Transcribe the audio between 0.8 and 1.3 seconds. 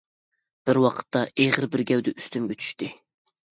ۋاقىتتا